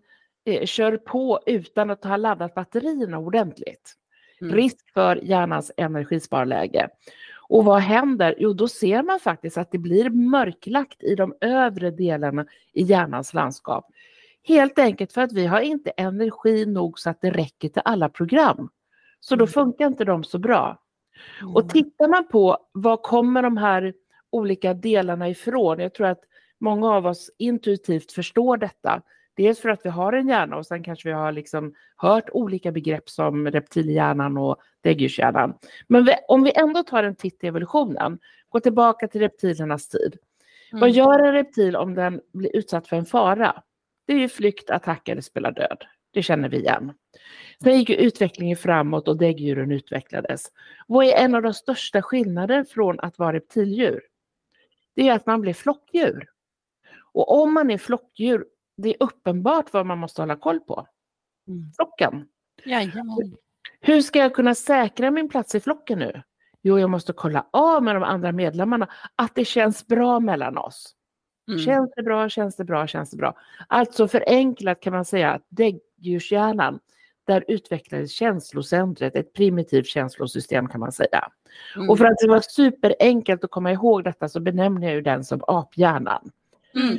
eh, 0.57 0.65
kör 0.65 0.97
på 0.97 1.39
utan 1.45 1.89
att 1.89 2.03
ha 2.03 2.17
laddat 2.17 2.55
batterierna 2.55 3.17
ordentligt. 3.17 3.93
Mm. 4.41 4.55
Risk 4.55 4.93
för 4.93 5.15
hjärnans 5.15 5.71
energisparläge. 5.77 6.89
Och 7.49 7.65
vad 7.65 7.81
händer? 7.81 8.35
Jo, 8.37 8.53
då 8.53 8.67
ser 8.67 9.03
man 9.03 9.19
faktiskt 9.19 9.57
att 9.57 9.71
det 9.71 9.77
blir 9.77 10.09
mörklagt 10.09 11.03
i 11.03 11.15
de 11.15 11.33
övre 11.41 11.91
delarna 11.91 12.45
i 12.73 12.83
hjärnans 12.83 13.33
landskap. 13.33 13.85
Helt 14.43 14.79
enkelt 14.79 15.13
för 15.13 15.21
att 15.21 15.33
vi 15.33 15.45
har 15.45 15.61
inte 15.61 15.89
energi 15.89 16.65
nog 16.65 16.99
så 16.99 17.09
att 17.09 17.21
det 17.21 17.31
räcker 17.31 17.69
till 17.69 17.81
alla 17.85 18.09
program. 18.09 18.69
Så 19.19 19.35
då 19.35 19.43
mm. 19.43 19.51
funkar 19.51 19.87
inte 19.87 20.05
de 20.05 20.23
så 20.23 20.39
bra. 20.39 20.81
Mm. 21.41 21.55
Och 21.55 21.69
tittar 21.69 22.07
man 22.07 22.27
på 22.27 22.57
var 22.71 22.97
kommer 22.97 23.43
de 23.43 23.57
här 23.57 23.93
olika 24.29 24.73
delarna 24.73 25.29
ifrån? 25.29 25.79
Jag 25.79 25.93
tror 25.93 26.07
att 26.07 26.21
många 26.59 26.91
av 26.91 27.05
oss 27.05 27.31
intuitivt 27.37 28.11
förstår 28.11 28.57
detta. 28.57 29.01
Dels 29.39 29.59
för 29.59 29.69
att 29.69 29.81
vi 29.83 29.89
har 29.89 30.13
en 30.13 30.27
hjärna 30.27 30.57
och 30.57 30.65
sen 30.65 30.83
kanske 30.83 31.09
vi 31.09 31.13
har 31.13 31.31
liksom 31.31 31.73
hört 31.97 32.29
olika 32.31 32.71
begrepp 32.71 33.09
som 33.09 33.47
reptilhjärnan 33.47 34.37
och 34.37 34.57
däggdjurshjärnan. 34.81 35.53
Men 35.87 36.05
vi, 36.05 36.13
om 36.27 36.43
vi 36.43 36.51
ändå 36.55 36.83
tar 36.83 37.03
en 37.03 37.15
titt 37.15 37.43
i 37.43 37.47
evolutionen, 37.47 38.19
går 38.49 38.59
tillbaka 38.59 39.07
till 39.07 39.21
reptilernas 39.21 39.87
tid. 39.87 40.17
Mm. 40.71 40.81
Vad 40.81 40.91
gör 40.91 41.19
en 41.19 41.33
reptil 41.33 41.75
om 41.75 41.95
den 41.95 42.21
blir 42.33 42.55
utsatt 42.55 42.87
för 42.87 42.95
en 42.95 43.05
fara? 43.05 43.63
Det 44.07 44.13
är 44.13 44.17
ju 44.17 44.29
flykt, 44.29 44.69
attack 44.69 45.09
eller 45.09 45.21
spela 45.21 45.51
död. 45.51 45.83
Det 46.13 46.23
känner 46.23 46.49
vi 46.49 46.57
igen. 46.57 46.93
Sen 47.63 47.77
gick 47.77 47.89
utvecklingen 47.89 48.57
framåt 48.57 49.07
och 49.07 49.17
däggdjuren 49.17 49.71
utvecklades. 49.71 50.45
Vad 50.87 51.05
är 51.05 51.13
en 51.13 51.35
av 51.35 51.41
de 51.41 51.53
största 51.53 52.01
skillnaderna 52.01 52.65
från 52.65 52.99
att 52.99 53.19
vara 53.19 53.33
reptildjur? 53.33 54.01
Det 54.95 55.09
är 55.09 55.15
att 55.15 55.25
man 55.25 55.41
blir 55.41 55.53
flockdjur. 55.53 56.29
Och 57.11 57.41
om 57.41 57.53
man 57.53 57.71
är 57.71 57.77
flockdjur 57.77 58.45
det 58.81 58.89
är 58.89 58.95
uppenbart 58.99 59.73
vad 59.73 59.85
man 59.85 59.97
måste 59.97 60.21
hålla 60.21 60.35
koll 60.35 60.59
på. 60.59 60.87
Mm. 61.47 61.71
Flocken. 61.75 62.27
Jajamän. 62.65 63.35
Hur 63.79 64.01
ska 64.01 64.19
jag 64.19 64.35
kunna 64.35 64.55
säkra 64.55 65.11
min 65.11 65.29
plats 65.29 65.55
i 65.55 65.59
flocken 65.59 65.99
nu? 65.99 66.21
Jo, 66.61 66.79
jag 66.79 66.89
måste 66.89 67.13
kolla 67.13 67.45
av 67.51 67.83
med 67.83 67.95
de 67.95 68.03
andra 68.03 68.31
medlemmarna 68.31 68.87
att 69.15 69.35
det 69.35 69.45
känns 69.45 69.87
bra 69.87 70.19
mellan 70.19 70.57
oss. 70.57 70.95
Mm. 71.47 71.59
Känns 71.59 71.91
det 71.95 72.03
bra, 72.03 72.29
känns 72.29 72.55
det 72.55 72.63
bra, 72.63 72.87
känns 72.87 73.09
det 73.09 73.17
bra. 73.17 73.37
Alltså 73.67 74.07
förenklat 74.07 74.79
kan 74.79 74.93
man 74.93 75.05
säga 75.05 75.31
att 75.31 75.45
däggdjurshjärnan, 75.49 76.79
där 77.27 77.45
utvecklades 77.47 78.11
känslocentret, 78.11 79.15
ett 79.15 79.33
primitivt 79.33 79.87
känslosystem 79.87 80.67
kan 80.67 80.79
man 80.79 80.91
säga. 80.91 81.31
Mm. 81.75 81.89
Och 81.89 81.97
för 81.97 82.05
att 82.05 82.17
det 82.17 82.27
var 82.27 82.41
superenkelt 82.41 83.43
att 83.43 83.51
komma 83.51 83.71
ihåg 83.71 84.03
detta 84.03 84.29
så 84.29 84.39
benämner 84.39 84.87
jag 84.87 84.95
ju 84.95 85.01
den 85.01 85.23
som 85.23 85.41
aphjärnan. 85.47 86.31
Mm. 86.75 86.97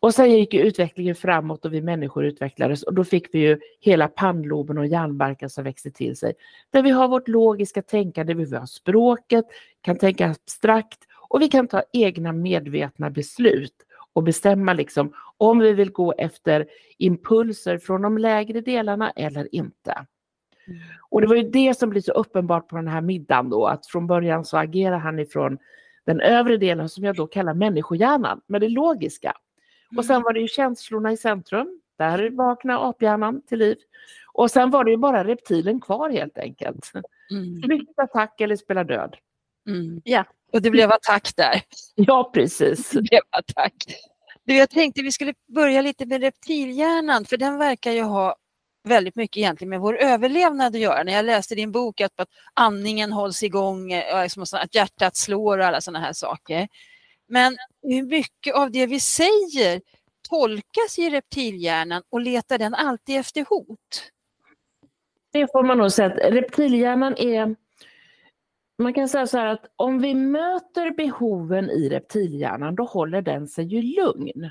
Och 0.00 0.14
sen 0.14 0.30
gick 0.30 0.54
ju 0.54 0.60
utvecklingen 0.60 1.14
framåt 1.14 1.64
och 1.64 1.74
vi 1.74 1.82
människor 1.82 2.24
utvecklades 2.24 2.82
och 2.82 2.94
då 2.94 3.04
fick 3.04 3.34
vi 3.34 3.38
ju 3.38 3.58
hela 3.80 4.08
pannloben 4.08 4.78
och 4.78 4.86
hjärnbarken 4.86 5.50
som 5.50 5.64
växte 5.64 5.90
till 5.90 6.16
sig. 6.16 6.34
Där 6.70 6.82
vi 6.82 6.90
har 6.90 7.08
vårt 7.08 7.28
logiska 7.28 7.82
tänkande, 7.82 8.34
vi 8.34 8.56
har 8.56 8.66
språket, 8.66 9.44
kan 9.80 9.98
tänka 9.98 10.30
abstrakt 10.30 10.98
och 11.28 11.42
vi 11.42 11.48
kan 11.48 11.68
ta 11.68 11.82
egna 11.92 12.32
medvetna 12.32 13.10
beslut 13.10 13.74
och 14.12 14.22
bestämma 14.22 14.72
liksom 14.72 15.12
om 15.36 15.58
vi 15.58 15.72
vill 15.72 15.90
gå 15.90 16.14
efter 16.18 16.66
impulser 16.98 17.78
från 17.78 18.02
de 18.02 18.18
lägre 18.18 18.60
delarna 18.60 19.10
eller 19.10 19.54
inte. 19.54 20.06
Och 21.10 21.20
det 21.20 21.26
var 21.26 21.36
ju 21.36 21.50
det 21.50 21.78
som 21.78 21.90
blir 21.90 22.00
så 22.00 22.12
uppenbart 22.12 22.68
på 22.68 22.76
den 22.76 22.88
här 22.88 23.00
middagen 23.00 23.50
då, 23.50 23.66
att 23.66 23.86
från 23.86 24.06
början 24.06 24.44
så 24.44 24.56
agerar 24.56 24.98
han 24.98 25.18
ifrån 25.18 25.58
den 26.06 26.20
övre 26.20 26.56
delen 26.56 26.88
som 26.88 27.04
jag 27.04 27.16
då 27.16 27.26
kallar 27.26 27.54
människohjärnan, 27.54 28.40
med 28.46 28.60
det 28.60 28.68
logiska. 28.68 29.32
Och 29.96 30.04
sen 30.04 30.22
var 30.22 30.32
det 30.32 30.40
ju 30.40 30.48
känslorna 30.48 31.12
i 31.12 31.16
centrum, 31.16 31.80
där 31.98 32.30
vaknade 32.30 32.78
aphjärnan 32.78 33.42
till 33.46 33.58
liv. 33.58 33.76
Och 34.32 34.50
sen 34.50 34.70
var 34.70 34.84
det 34.84 34.90
ju 34.90 34.96
bara 34.96 35.24
reptilen 35.24 35.80
kvar 35.80 36.10
helt 36.10 36.38
enkelt. 36.38 36.92
Mm. 37.30 37.62
Flykt, 37.62 37.98
attack 37.98 38.40
eller 38.40 38.56
spela 38.56 38.84
död. 38.84 39.16
Mm. 39.68 40.00
Ja. 40.04 40.24
Och 40.52 40.62
det 40.62 40.70
blev 40.70 40.92
attack 40.92 41.36
där. 41.36 41.62
Ja, 41.94 42.30
precis. 42.34 42.90
Det 42.92 43.02
blev 43.02 43.20
attack. 43.30 43.74
Du, 44.44 44.56
jag 44.56 44.70
tänkte 44.70 45.02
vi 45.02 45.12
skulle 45.12 45.34
börja 45.54 45.82
lite 45.82 46.06
med 46.06 46.20
reptilhjärnan, 46.20 47.24
för 47.24 47.36
den 47.36 47.58
verkar 47.58 47.92
ju 47.92 48.02
ha 48.02 48.36
väldigt 48.88 49.16
mycket 49.16 49.36
egentligen 49.36 49.70
med 49.70 49.80
vår 49.80 49.96
överlevnad 49.96 50.74
att 50.74 50.80
göra. 50.80 51.02
När 51.02 51.12
jag 51.12 51.24
läste 51.24 51.54
din 51.54 51.72
bok 51.72 52.00
att, 52.00 52.20
att 52.20 52.28
andningen 52.54 53.12
hålls 53.12 53.42
igång, 53.42 53.92
eh, 53.92 54.22
liksom 54.22 54.44
att 54.52 54.74
hjärtat 54.74 55.16
slår 55.16 55.58
och 55.58 55.64
alla 55.64 55.80
sådana 55.80 56.04
här 56.04 56.12
saker. 56.12 56.68
Men 57.30 57.56
hur 57.82 58.02
mycket 58.02 58.54
av 58.54 58.70
det 58.70 58.86
vi 58.86 59.00
säger 59.00 59.80
tolkas 60.28 60.98
i 60.98 61.10
reptilhjärnan 61.10 62.02
och 62.10 62.20
letar 62.20 62.58
den 62.58 62.74
alltid 62.74 63.16
efter 63.16 63.44
hot? 63.48 64.12
Det 65.32 65.52
får 65.52 65.62
man 65.62 65.78
nog 65.78 65.92
säga 65.92 66.08
att 66.08 66.32
reptilhjärnan 66.32 67.16
är 67.16 67.56
man 68.78 68.94
kan 68.94 69.08
säga 69.08 69.26
så 69.26 69.38
här 69.38 69.46
att 69.46 69.72
om 69.76 69.98
vi 69.98 70.14
möter 70.14 70.90
behoven 70.90 71.70
i 71.70 71.88
reptilhjärnan 71.88 72.74
då 72.74 72.84
håller 72.84 73.22
den 73.22 73.48
sig 73.48 73.64
ju 73.64 73.82
lugn. 73.82 74.50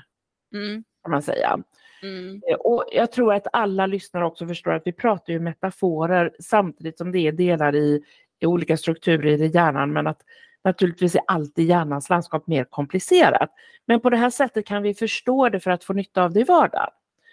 Mm. 0.54 0.84
kan 1.02 1.10
man 1.10 1.22
säga. 1.22 1.58
Mm. 2.02 2.42
Eh, 2.48 2.54
Och 2.54 2.84
jag 2.92 3.12
tror 3.12 3.34
att 3.34 3.46
alla 3.52 3.86
lyssnare 3.86 4.26
också 4.26 4.46
förstår 4.46 4.72
att 4.72 4.86
vi 4.86 4.92
pratar 4.92 5.32
ju 5.32 5.40
metaforer 5.40 6.36
samtidigt 6.40 6.98
som 6.98 7.12
det 7.12 7.18
är 7.18 7.32
delar 7.32 7.74
i, 7.74 8.02
i 8.40 8.46
olika 8.46 8.76
strukturer 8.76 9.42
i 9.42 9.46
hjärnan 9.46 9.92
men 9.92 10.06
att 10.06 10.22
naturligtvis 10.64 11.14
är 11.14 11.22
alltid 11.26 11.66
hjärnans 11.66 12.10
landskap 12.10 12.46
mer 12.46 12.64
komplicerat. 12.64 13.50
Men 13.86 14.00
på 14.00 14.10
det 14.10 14.16
här 14.16 14.30
sättet 14.30 14.66
kan 14.66 14.82
vi 14.82 14.94
förstå 14.94 15.48
det 15.48 15.60
för 15.60 15.70
att 15.70 15.84
få 15.84 15.92
nytta 15.92 16.22
av 16.22 16.32
det 16.32 16.40
i 16.40 16.44
vardagen. 16.44 16.90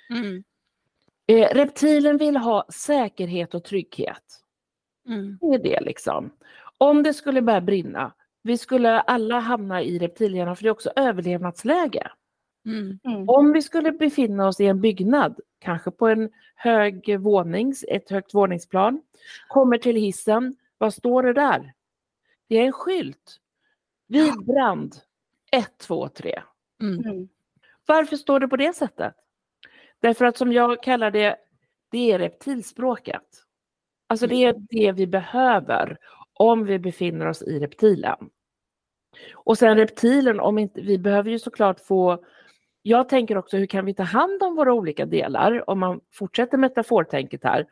Mm. 0.10 0.44
Eh, 1.28 1.56
reptilen 1.56 2.18
vill 2.18 2.38
ha 2.38 2.66
säkerhet 2.70 3.54
och 3.54 3.64
trygghet. 3.64 4.24
Mm. 5.08 5.38
Det 5.42 5.48
är 5.48 5.60
det 5.64 5.80
liksom. 5.82 6.30
Om 6.78 7.04
det 7.04 7.14
skulle 7.14 7.42
börja 7.42 7.62
brinna, 7.62 8.12
vi 8.44 8.58
skulle 8.58 9.00
alla 9.00 9.40
hamna 9.40 9.82
i 9.82 10.00
reptilhjärnan 10.00 10.56
för 10.56 10.64
det 10.64 10.70
är 10.70 10.72
också 10.72 10.92
överlevnadsläge. 10.96 12.12
Mm. 12.66 13.00
Mm. 13.04 13.30
Om 13.30 13.52
vi 13.52 13.62
skulle 13.62 13.92
befinna 13.92 14.48
oss 14.48 14.60
i 14.60 14.66
en 14.66 14.82
byggnad, 14.82 15.40
kanske 15.60 15.92
på 15.92 16.08
en 16.08 16.30
hög 16.56 17.20
vånings, 17.20 17.86
ett 17.88 18.10
högt 18.10 18.34
våningsplan, 18.34 19.02
kommer 19.48 19.78
till 19.78 19.96
hissen, 19.96 20.56
vad 20.78 20.94
står 20.94 21.24
det 21.24 21.34
där? 21.34 21.74
Det 22.48 22.56
är 22.56 22.66
en 22.66 22.74
skylt. 22.74 23.38
Vid 24.08 24.46
brand 24.46 24.96
1, 25.52 25.78
2, 25.78 26.10
3. 26.10 26.42
Mm. 26.82 27.06
Mm. 27.06 27.30
Varför 27.86 28.16
står 28.16 28.40
det 28.40 28.48
på 28.48 28.58
det 28.58 28.76
sättet? 28.76 29.14
Därför 30.00 30.26
att 30.26 30.38
som 30.38 30.54
jag 30.54 30.84
kallar 30.84 31.12
det, 31.12 31.38
det 31.92 32.12
är 32.12 32.20
reptilspråket. 32.20 33.24
Alltså 34.08 34.28
det 34.28 34.36
är 34.36 34.56
det 34.70 34.92
vi 34.92 35.08
behöver 35.08 35.98
om 36.34 36.66
vi 36.66 36.80
befinner 36.80 37.26
oss 37.26 37.42
i 37.42 37.60
reptilen. 37.60 38.30
Och 39.34 39.58
sen 39.58 39.78
reptilen, 39.78 40.40
om 40.40 40.58
inte, 40.58 40.82
vi 40.82 40.98
behöver 40.98 41.32
ju 41.32 41.40
såklart 41.40 41.80
få 41.80 42.24
jag 42.88 43.10
tänker 43.10 43.38
också 43.38 43.58
hur 43.58 43.66
kan 43.66 43.86
vi 43.86 43.94
ta 43.94 44.04
hand 44.04 44.44
om 44.44 44.56
våra 44.56 44.74
olika 44.74 45.06
delar 45.06 45.70
om 45.70 45.80
man 45.80 46.00
fortsätter 46.12 46.58
metafortänket 46.58 47.44
här. 47.44 47.68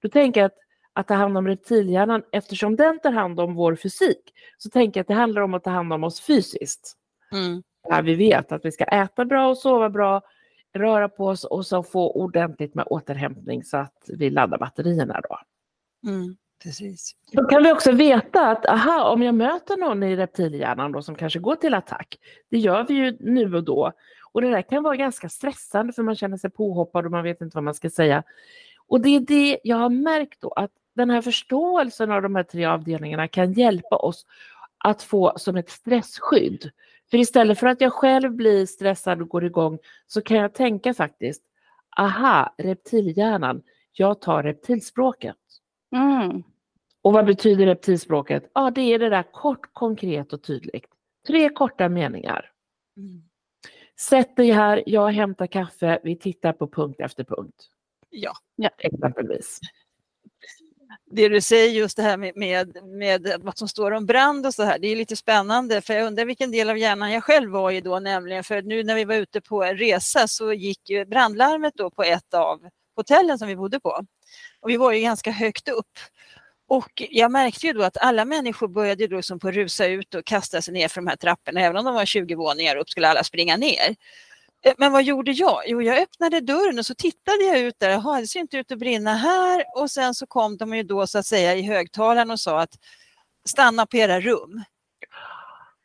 Då 0.00 0.08
tänker 0.08 0.40
jag 0.40 0.46
att, 0.46 0.58
att 0.98 1.08
ta 1.08 1.14
hand 1.14 1.38
om 1.38 1.48
reptilhjärnan 1.48 2.22
eftersom 2.32 2.76
den 2.76 2.98
tar 2.98 3.12
hand 3.12 3.40
om 3.40 3.54
vår 3.54 3.76
fysik 3.76 4.32
så 4.58 4.70
tänker 4.70 4.98
jag 4.98 5.02
att 5.02 5.08
det 5.08 5.14
handlar 5.14 5.42
om 5.42 5.54
att 5.54 5.64
ta 5.64 5.70
hand 5.70 5.92
om 5.92 6.04
oss 6.04 6.20
fysiskt. 6.20 6.92
Mm. 7.32 7.62
Där 7.88 8.02
vi 8.02 8.14
vet 8.14 8.52
att 8.52 8.64
vi 8.64 8.72
ska 8.72 8.84
äta 8.84 9.24
bra 9.24 9.48
och 9.48 9.58
sova 9.58 9.90
bra, 9.90 10.22
röra 10.74 11.08
på 11.08 11.26
oss 11.26 11.44
och 11.44 11.66
så 11.66 11.82
få 11.82 12.12
ordentligt 12.12 12.74
med 12.74 12.84
återhämtning 12.90 13.64
så 13.64 13.76
att 13.76 14.10
vi 14.18 14.30
laddar 14.30 14.58
batterierna 14.58 15.20
då. 15.28 15.38
Mm. 16.10 16.36
Precis. 16.62 17.12
Då 17.32 17.44
kan 17.44 17.62
vi 17.62 17.72
också 17.72 17.92
veta 17.92 18.50
att 18.50 18.66
aha, 18.66 19.12
om 19.12 19.22
jag 19.22 19.34
möter 19.34 19.76
någon 19.76 20.02
i 20.02 20.16
reptilhjärnan 20.16 20.92
då 20.92 21.02
som 21.02 21.14
kanske 21.14 21.38
går 21.38 21.54
till 21.54 21.74
attack, 21.74 22.18
det 22.50 22.58
gör 22.58 22.86
vi 22.88 22.94
ju 22.94 23.16
nu 23.20 23.56
och 23.56 23.64
då. 23.64 23.92
Och 24.32 24.42
det 24.42 24.50
där 24.50 24.62
kan 24.62 24.82
vara 24.82 24.96
ganska 24.96 25.28
stressande 25.28 25.92
för 25.92 26.02
man 26.02 26.16
känner 26.16 26.36
sig 26.36 26.50
påhoppad 26.50 27.04
och 27.04 27.10
man 27.10 27.24
vet 27.24 27.40
inte 27.40 27.56
vad 27.56 27.64
man 27.64 27.74
ska 27.74 27.90
säga. 27.90 28.22
Och 28.88 29.00
det 29.00 29.16
är 29.16 29.20
det 29.20 29.58
jag 29.64 29.76
har 29.76 29.90
märkt 29.90 30.40
då 30.40 30.50
att 30.50 30.70
den 30.98 31.10
här 31.10 31.22
förståelsen 31.22 32.10
av 32.10 32.22
de 32.22 32.34
här 32.34 32.42
tre 32.42 32.64
avdelningarna 32.64 33.28
kan 33.28 33.52
hjälpa 33.52 33.96
oss 33.96 34.26
att 34.84 35.02
få 35.02 35.32
som 35.36 35.56
ett 35.56 35.70
stressskydd. 35.70 36.70
För 37.10 37.18
istället 37.18 37.58
för 37.58 37.66
att 37.66 37.80
jag 37.80 37.92
själv 37.92 38.32
blir 38.32 38.66
stressad 38.66 39.22
och 39.22 39.28
går 39.28 39.44
igång 39.44 39.78
så 40.06 40.20
kan 40.22 40.36
jag 40.36 40.54
tänka 40.54 40.94
faktiskt, 40.94 41.42
aha, 41.98 42.54
reptilhjärnan, 42.58 43.62
jag 43.92 44.20
tar 44.20 44.42
reptilspråket. 44.42 45.36
Mm. 45.96 46.42
Och 47.02 47.12
vad 47.12 47.26
betyder 47.26 47.66
reptilspråket? 47.66 48.50
Ja, 48.54 48.70
det 48.70 48.80
är 48.80 48.98
det 48.98 49.08
där 49.08 49.32
kort, 49.32 49.72
konkret 49.72 50.32
och 50.32 50.42
tydligt. 50.42 50.86
Tre 51.26 51.48
korta 51.48 51.88
meningar. 51.88 52.50
Mm. 52.96 53.22
Sätt 54.00 54.36
dig 54.36 54.50
här, 54.50 54.82
jag 54.86 55.08
hämtar 55.08 55.46
kaffe, 55.46 56.00
vi 56.02 56.16
tittar 56.16 56.52
på 56.52 56.68
punkt 56.68 57.00
efter 57.00 57.24
punkt. 57.24 57.68
Ja. 58.10 58.32
Exempelvis 58.78 59.60
det 61.10 61.28
du 61.28 61.40
säger 61.40 61.70
just 61.70 61.96
det 61.96 62.02
här 62.02 62.16
med, 62.16 62.36
med, 62.36 62.84
med 62.84 63.36
vad 63.40 63.58
som 63.58 63.68
står 63.68 63.90
om 63.90 64.06
brand 64.06 64.46
och 64.46 64.54
så 64.54 64.62
här, 64.62 64.78
det 64.78 64.88
är 64.88 64.96
lite 64.96 65.16
spännande 65.16 65.80
för 65.80 65.94
jag 65.94 66.06
undrar 66.06 66.24
vilken 66.24 66.50
del 66.50 66.70
av 66.70 66.78
hjärnan 66.78 67.12
jag 67.12 67.24
själv 67.24 67.50
var 67.50 67.70
i 67.70 67.80
då 67.80 67.98
nämligen 67.98 68.44
för 68.44 68.62
nu 68.62 68.84
när 68.84 68.94
vi 68.94 69.04
var 69.04 69.14
ute 69.14 69.40
på 69.40 69.64
en 69.64 69.76
resa 69.78 70.28
så 70.28 70.52
gick 70.52 70.90
ju 70.90 71.04
brandlarmet 71.04 71.74
då 71.76 71.90
på 71.90 72.02
ett 72.02 72.34
av 72.34 72.60
hotellen 72.96 73.38
som 73.38 73.48
vi 73.48 73.56
bodde 73.56 73.80
på. 73.80 74.04
Och 74.60 74.70
vi 74.70 74.76
var 74.76 74.92
ju 74.92 75.00
ganska 75.00 75.30
högt 75.30 75.68
upp. 75.68 75.98
Och 76.68 77.02
jag 77.10 77.30
märkte 77.30 77.66
ju 77.66 77.72
då 77.72 77.82
att 77.82 77.96
alla 77.96 78.24
människor 78.24 78.68
började 78.68 79.06
då 79.06 79.22
som 79.22 79.38
på 79.38 79.50
rusa 79.50 79.86
ut 79.86 80.14
och 80.14 80.24
kasta 80.24 80.62
sig 80.62 80.74
ner 80.74 80.88
för 80.88 81.00
de 81.00 81.06
här 81.06 81.16
trapporna. 81.16 81.60
Även 81.60 81.76
om 81.76 81.84
de 81.84 81.94
var 81.94 82.04
20 82.04 82.34
våningar 82.34 82.76
upp 82.76 82.90
skulle 82.90 83.08
alla 83.08 83.24
springa 83.24 83.56
ner. 83.56 83.96
Eh, 84.64 84.74
Men 84.78 84.92
vad 84.92 85.02
gjorde 85.02 85.32
jag? 85.32 85.62
Jo, 85.66 85.82
jag 85.82 85.98
öppnade 85.98 86.40
dörren 86.40 86.78
och 86.78 86.86
så 86.86 86.94
tittade 86.94 87.44
jag 87.44 87.58
ut 87.60 87.74
där. 87.78 87.90
Jaha, 87.90 88.20
det 88.20 88.26
ser 88.26 88.40
inte 88.40 88.56
ut 88.56 88.72
att 88.72 88.78
brinna 88.78 89.14
här. 89.14 89.64
Och 89.76 89.90
sen 89.90 90.14
så 90.14 90.26
kom 90.26 90.56
de 90.56 90.74
ju 90.76 90.82
då 90.82 91.06
så 91.06 91.18
att 91.18 91.26
säga 91.26 91.54
i 91.54 91.62
högtalaren 91.62 92.30
och 92.30 92.40
sa 92.40 92.60
att 92.60 92.74
stanna 93.48 93.86
på 93.86 93.96
era 93.96 94.20
rum. 94.20 94.62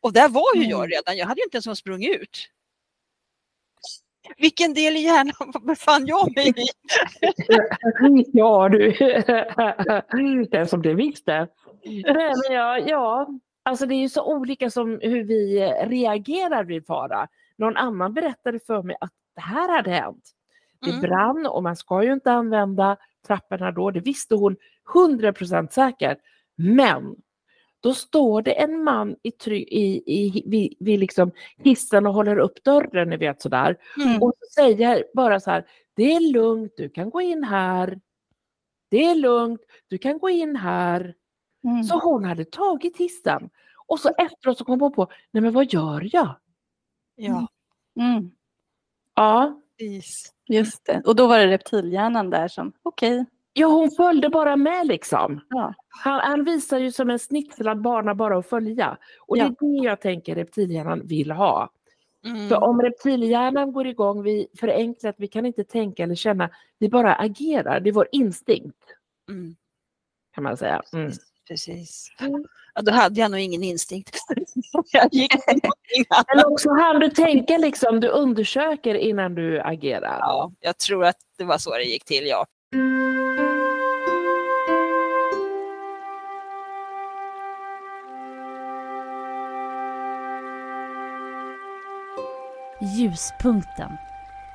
Och 0.00 0.12
där 0.12 0.28
var 0.28 0.56
ju 0.56 0.62
jag 0.62 0.92
redan. 0.92 1.16
Jag 1.16 1.26
hade 1.26 1.40
ju 1.40 1.44
inte 1.44 1.68
ens 1.68 1.78
sprungit 1.78 2.20
ut. 2.20 2.48
Vilken 4.36 4.74
del 4.74 4.96
i 4.96 5.00
hjärnan 5.00 5.52
befann 5.66 6.06
jag 6.06 6.36
mig 6.36 6.48
i? 6.48 6.66
Ja 8.32 8.68
du, 8.68 8.92
den 10.50 10.68
som 10.68 10.82
visste. 10.82 11.48
Nej, 11.84 12.32
men 12.48 12.56
ja, 12.56 12.78
ja, 12.78 13.28
alltså 13.62 13.86
det 13.86 13.94
är 13.94 14.00
ju 14.00 14.08
så 14.08 14.24
olika 14.24 14.70
som 14.70 15.00
hur 15.02 15.24
vi 15.24 15.60
reagerar 15.86 16.64
vid 16.64 16.86
fara. 16.86 17.28
Någon 17.58 17.76
annan 17.76 18.14
berättade 18.14 18.60
för 18.60 18.82
mig 18.82 18.96
att 19.00 19.12
det 19.34 19.40
här 19.40 19.76
hade 19.76 19.90
hänt. 19.90 20.30
Det 20.80 20.90
Mm. 20.90 21.02
brann 21.02 21.46
och 21.46 21.62
man 21.62 21.76
ska 21.76 22.02
ju 22.04 22.12
inte 22.12 22.32
använda 22.32 22.96
trapporna 23.26 23.72
då, 23.72 23.90
det 23.90 24.00
visste 24.00 24.34
hon 24.34 24.56
100% 24.94 25.72
säkert. 25.72 26.18
Men 26.56 27.16
då 27.80 27.94
står 27.94 28.42
det 28.42 28.52
en 28.62 28.84
man 28.84 29.16
i, 29.22 29.30
try- 29.30 29.66
i, 29.68 30.02
i, 30.06 30.42
vid, 30.46 30.74
vid 30.80 31.00
liksom 31.00 31.30
hissen 31.58 32.06
och 32.06 32.14
håller 32.14 32.38
upp 32.38 32.64
dörren, 32.64 33.10
ni 33.10 33.16
vet 33.16 33.42
sådär. 33.42 33.76
Mm. 34.04 34.22
Och 34.22 34.32
så 34.40 34.46
säger 34.62 35.04
bara 35.14 35.40
så 35.40 35.50
här, 35.50 35.64
det 35.94 36.12
är 36.12 36.32
lugnt, 36.32 36.72
du 36.76 36.88
kan 36.88 37.10
gå 37.10 37.20
in 37.20 37.44
här. 37.44 38.00
Det 38.88 39.04
är 39.04 39.14
lugnt, 39.14 39.60
du 39.88 39.98
kan 39.98 40.18
gå 40.18 40.30
in 40.30 40.56
här. 40.56 41.14
Mm. 41.64 41.84
Så 41.84 41.98
hon 41.98 42.24
hade 42.24 42.44
tagit 42.44 42.96
hissen. 42.96 43.50
Och 43.86 44.00
så 44.00 44.08
efteråt 44.18 44.58
så 44.58 44.64
kom 44.64 44.80
hon 44.80 44.92
på, 44.92 45.08
nej 45.30 45.40
men 45.42 45.52
vad 45.52 45.72
gör 45.72 46.08
jag? 46.12 46.34
Ja, 47.16 47.46
Mm. 48.00 48.30
Ja, 49.14 49.60
precis. 49.78 50.32
Just 50.48 50.84
det. 50.86 51.02
Och 51.06 51.16
då 51.16 51.26
var 51.26 51.38
det 51.38 51.46
reptilhjärnan 51.46 52.30
där 52.30 52.48
som, 52.48 52.72
okej, 52.82 53.24
ja 53.52 53.66
hon 53.66 53.90
följde 53.90 54.28
bara 54.28 54.56
med 54.56 54.86
liksom. 54.86 55.40
ja. 55.48 55.74
Han, 55.88 56.20
han 56.20 56.44
visar 56.44 56.78
ju 56.78 56.92
som 56.92 57.10
en 57.10 57.18
snitslad 57.18 57.80
bana 57.82 58.14
bara 58.14 58.38
att 58.38 58.48
följa. 58.48 58.98
Och 59.20 59.38
Ja. 59.38 59.44
det 59.44 59.66
är 59.66 59.78
det 59.80 59.84
jag 59.86 60.00
tänker 60.00 60.34
reptilhjärnan 60.34 61.06
vill 61.06 61.30
ha. 61.30 61.70
Mm. 62.24 62.48
För 62.48 62.62
om 62.64 62.82
reptilhjärnan 62.82 63.72
går 63.72 63.86
igång, 63.86 64.22
vi 64.22 64.46
förenklat, 64.60 65.14
vi 65.18 65.28
kan 65.28 65.46
inte 65.46 65.64
tänka 65.64 66.02
eller 66.02 66.14
känna, 66.14 66.50
vi 66.78 66.88
bara 66.88 67.14
agerar, 67.14 67.80
det 67.80 67.90
är 67.90 67.94
vår 67.94 68.08
instinkt 68.12 68.84
Mm. 69.28 69.56
kan 70.34 70.44
man 70.44 70.56
säga. 70.56 70.82
Mm. 70.92 71.12
Precis. 71.48 72.08
Ja, 72.74 72.82
då 72.82 72.92
hade 72.92 73.20
jag 73.20 73.30
nog 73.30 73.40
ingen 73.40 73.62
instinkt. 73.62 74.16
Eller 76.32 76.52
också 76.52 76.70
hann 76.70 77.00
du 77.00 77.08
tänka 77.08 77.58
liksom, 77.58 78.00
du 78.00 78.08
undersöker 78.08 78.94
innan 78.94 79.34
du 79.34 79.60
agerar. 79.60 80.18
Ja, 80.20 80.52
jag 80.60 80.78
tror 80.78 81.04
att 81.04 81.16
det 81.38 81.44
var 81.44 81.58
så 81.58 81.76
det 81.76 81.84
gick 81.84 82.04
till, 82.04 82.26
ja. 82.26 82.46
Ljuspunkten. 92.96 93.90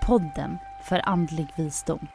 Podden 0.02 0.58
för 0.84 1.10
andlig 1.10 1.48
visdom. 1.56 2.08